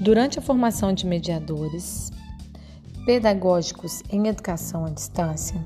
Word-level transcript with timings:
Durante 0.00 0.38
a 0.38 0.42
formação 0.42 0.94
de 0.94 1.06
mediadores 1.06 2.10
pedagógicos 3.04 4.02
em 4.10 4.28
educação 4.28 4.86
à 4.86 4.88
distância, 4.88 5.62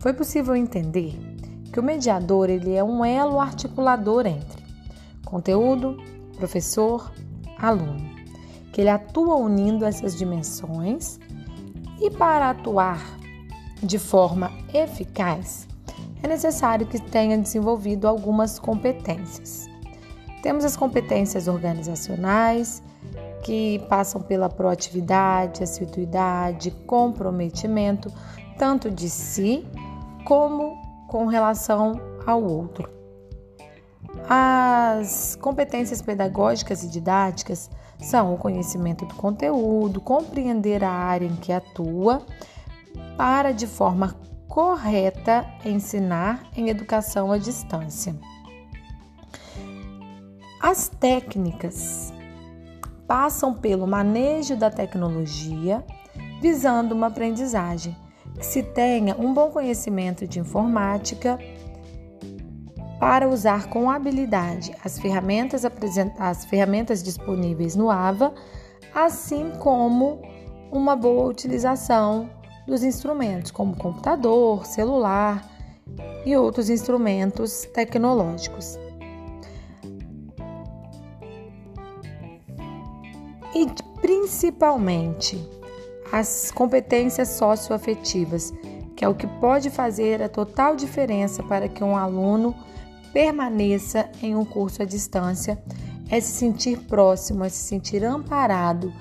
foi 0.00 0.14
possível 0.14 0.56
entender 0.56 1.14
que 1.70 1.78
o 1.78 1.82
mediador 1.82 2.48
ele 2.48 2.72
é 2.72 2.82
um 2.82 3.04
elo 3.04 3.38
articulador 3.38 4.24
entre 4.24 4.64
conteúdo, 5.26 6.02
professor, 6.38 7.12
aluno, 7.58 8.08
que 8.72 8.80
ele 8.80 8.88
atua 8.88 9.36
unindo 9.36 9.84
essas 9.84 10.16
dimensões 10.16 11.20
e 12.00 12.10
para 12.10 12.48
atuar 12.48 13.04
de 13.82 13.98
forma 13.98 14.50
eficaz 14.72 15.68
é 16.22 16.28
necessário 16.28 16.86
que 16.86 16.98
tenha 16.98 17.36
desenvolvido 17.36 18.08
algumas 18.08 18.58
competências. 18.58 19.68
Temos 20.42 20.64
as 20.64 20.76
competências 20.76 21.46
organizacionais, 21.46 22.82
que 23.46 23.78
passam 23.88 24.20
pela 24.20 24.48
proatividade, 24.48 25.62
assiduidade, 25.62 26.72
comprometimento, 26.84 28.12
tanto 28.58 28.90
de 28.90 29.08
si 29.08 29.64
como 30.24 30.76
com 31.06 31.26
relação 31.26 32.00
ao 32.26 32.42
outro. 32.42 32.90
As 34.28 35.36
competências 35.40 36.02
pedagógicas 36.02 36.82
e 36.82 36.88
didáticas 36.88 37.70
são 38.00 38.34
o 38.34 38.36
conhecimento 38.36 39.06
do 39.06 39.14
conteúdo, 39.14 40.00
compreender 40.00 40.82
a 40.82 40.90
área 40.90 41.26
em 41.26 41.36
que 41.36 41.52
atua, 41.52 42.26
para 43.16 43.52
de 43.52 43.68
forma 43.68 44.16
correta 44.48 45.46
ensinar 45.64 46.42
em 46.56 46.68
educação 46.68 47.30
à 47.30 47.38
distância. 47.38 48.16
As 50.60 50.88
técnicas 50.88 52.12
passam 53.06 53.54
pelo 53.54 53.86
manejo 53.86 54.56
da 54.56 54.70
tecnologia, 54.70 55.84
visando 56.40 56.94
uma 56.94 57.06
aprendizagem 57.06 57.96
que 58.38 58.44
se 58.44 58.62
tenha 58.62 59.16
um 59.18 59.32
bom 59.32 59.50
conhecimento 59.50 60.26
de 60.26 60.40
informática 60.40 61.38
para 62.98 63.28
usar 63.28 63.68
com 63.68 63.90
habilidade 63.90 64.74
as 64.84 64.98
ferramentas, 64.98 65.62
as 66.18 66.44
ferramentas 66.44 67.02
disponíveis 67.02 67.76
no 67.76 67.90
AVA, 67.90 68.32
assim 68.94 69.52
como 69.58 70.20
uma 70.70 70.96
boa 70.96 71.28
utilização 71.28 72.28
dos 72.66 72.82
instrumentos, 72.82 73.50
como 73.50 73.76
computador, 73.76 74.66
celular 74.66 75.46
e 76.24 76.36
outros 76.36 76.68
instrumentos 76.68 77.64
tecnológicos. 77.72 78.78
E 83.56 83.66
principalmente 84.02 85.42
as 86.12 86.50
competências 86.50 87.28
socioafetivas, 87.28 88.52
que 88.94 89.02
é 89.02 89.08
o 89.08 89.14
que 89.14 89.26
pode 89.26 89.70
fazer 89.70 90.22
a 90.22 90.28
total 90.28 90.76
diferença 90.76 91.42
para 91.42 91.66
que 91.66 91.82
um 91.82 91.96
aluno 91.96 92.54
permaneça 93.14 94.10
em 94.22 94.36
um 94.36 94.44
curso 94.44 94.82
à 94.82 94.84
distância, 94.84 95.58
é 96.10 96.20
se 96.20 96.32
sentir 96.32 96.80
próximo, 96.80 97.44
é 97.44 97.48
se 97.48 97.64
sentir 97.66 98.04
amparado, 98.04 98.92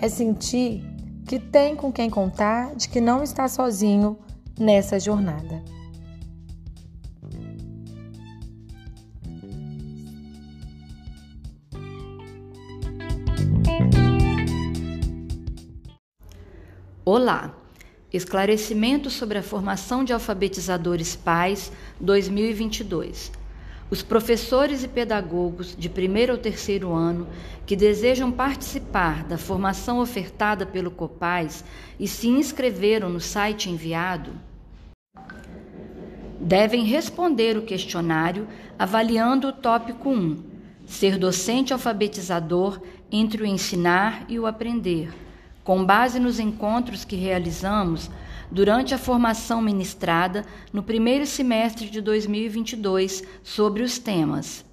é 0.00 0.08
sentir 0.08 0.82
que 1.26 1.38
tem 1.38 1.76
com 1.76 1.92
quem 1.92 2.08
contar, 2.08 2.74
de 2.74 2.88
que 2.88 3.02
não 3.02 3.22
está 3.22 3.46
sozinho 3.46 4.18
nessa 4.58 4.98
jornada. 4.98 5.62
Olá! 17.20 17.52
Esclarecimento 18.12 19.10
sobre 19.10 19.38
a 19.38 19.42
formação 19.42 20.04
de 20.04 20.12
alfabetizadores 20.12 21.16
pais 21.16 21.72
2022. 21.98 23.32
Os 23.90 24.02
professores 24.02 24.84
e 24.84 24.88
pedagogos 24.88 25.74
de 25.76 25.88
primeiro 25.88 26.34
ou 26.34 26.38
terceiro 26.38 26.92
ano 26.92 27.26
que 27.66 27.74
desejam 27.74 28.30
participar 28.30 29.24
da 29.24 29.36
formação 29.36 29.98
ofertada 29.98 30.64
pelo 30.64 30.92
COPAIS 30.92 31.64
e 31.98 32.06
se 32.06 32.28
inscreveram 32.28 33.08
no 33.08 33.20
site 33.20 33.68
enviado 33.68 34.30
devem 36.40 36.84
responder 36.84 37.58
o 37.58 37.62
questionário 37.62 38.46
avaliando 38.78 39.48
o 39.48 39.52
tópico 39.52 40.08
1, 40.08 40.40
ser 40.86 41.18
docente 41.18 41.72
alfabetizador 41.72 42.80
entre 43.10 43.42
o 43.42 43.46
ensinar 43.46 44.24
e 44.28 44.38
o 44.38 44.46
aprender, 44.46 45.12
com 45.68 45.84
base 45.84 46.18
nos 46.18 46.40
encontros 46.40 47.04
que 47.04 47.14
realizamos 47.14 48.08
durante 48.50 48.94
a 48.94 48.98
formação 48.98 49.60
ministrada 49.60 50.46
no 50.72 50.82
primeiro 50.82 51.26
semestre 51.26 51.90
de 51.90 52.00
2022 52.00 53.22
sobre 53.42 53.82
os 53.82 53.98
temas 53.98 54.64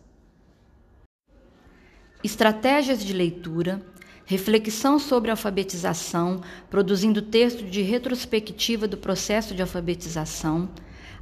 Estratégias 2.23 3.03
de 3.03 3.11
leitura, 3.11 3.81
reflexão 4.25 4.97
sobre 4.97 5.29
alfabetização, 5.29 6.39
produzindo 6.69 7.21
texto 7.21 7.65
de 7.65 7.81
retrospectiva 7.81 8.87
do 8.87 8.95
processo 8.95 9.53
de 9.53 9.61
alfabetização, 9.61 10.69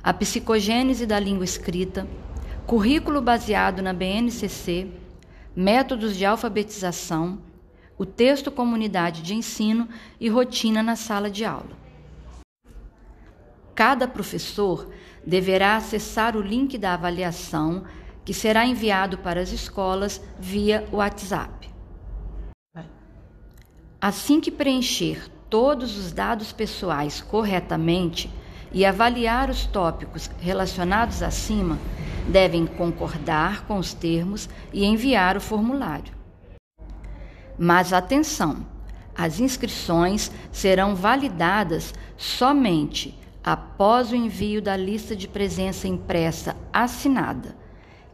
a 0.03 0.13
psicogênese 0.13 1.07
da 1.07 1.19
língua 1.19 1.45
escrita, 1.45 2.07
currículo 2.67 3.23
baseado 3.23 3.81
na 3.81 3.91
BNCC, 3.91 4.87
métodos 5.55 6.15
de 6.15 6.25
alfabetização, 6.25 7.39
o 7.97 8.05
texto 8.05 8.51
comunidade 8.51 9.21
de 9.21 9.35
ensino 9.35 9.87
e 10.19 10.29
rotina 10.29 10.81
na 10.81 10.95
sala 10.95 11.29
de 11.29 11.45
aula. 11.45 11.77
Cada 13.75 14.07
professor 14.07 14.89
deverá 15.25 15.75
acessar 15.75 16.35
o 16.35 16.41
link 16.41 16.77
da 16.77 16.93
avaliação 16.93 17.83
que 18.23 18.33
será 18.33 18.65
enviado 18.65 19.17
para 19.17 19.41
as 19.41 19.51
escolas 19.51 20.21
via 20.39 20.87
WhatsApp. 20.91 21.69
Assim 23.99 24.39
que 24.39 24.51
preencher 24.51 25.29
todos 25.49 25.97
os 25.97 26.11
dados 26.11 26.51
pessoais 26.51 27.21
corretamente 27.21 28.29
e 28.71 28.85
avaliar 28.85 29.49
os 29.49 29.65
tópicos 29.65 30.29
relacionados 30.39 31.21
acima, 31.21 31.77
devem 32.27 32.65
concordar 32.65 33.65
com 33.65 33.77
os 33.77 33.93
termos 33.93 34.49
e 34.73 34.83
enviar 34.83 35.37
o 35.37 35.41
formulário. 35.41 36.22
Mas 37.57 37.93
atenção! 37.93 38.65
As 39.15 39.39
inscrições 39.39 40.31
serão 40.51 40.95
validadas 40.95 41.93
somente 42.17 43.17
após 43.43 44.11
o 44.11 44.15
envio 44.15 44.61
da 44.61 44.75
lista 44.75 45.15
de 45.15 45.27
presença 45.27 45.87
impressa 45.87 46.55
assinada. 46.71 47.55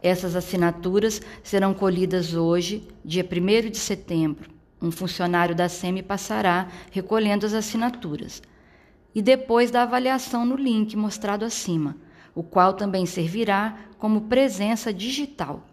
Essas 0.02 0.34
assinaturas 0.34 1.20
serão 1.42 1.72
colhidas 1.72 2.34
hoje, 2.34 2.88
dia 3.04 3.24
1 3.24 3.70
de 3.70 3.78
setembro. 3.78 4.50
Um 4.80 4.90
funcionário 4.90 5.54
da 5.54 5.68
SEMI 5.68 6.02
passará 6.02 6.68
recolhendo 6.90 7.46
as 7.46 7.52
assinaturas. 7.52 8.42
E 9.14 9.20
depois 9.20 9.70
da 9.70 9.82
avaliação 9.82 10.44
no 10.46 10.56
link 10.56 10.96
mostrado 10.96 11.44
acima, 11.44 11.96
o 12.34 12.42
qual 12.42 12.74
também 12.74 13.04
servirá 13.04 13.76
como 13.98 14.22
presença 14.22 14.92
digital. 14.92 15.66